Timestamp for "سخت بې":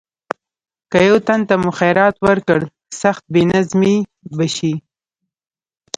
3.01-3.43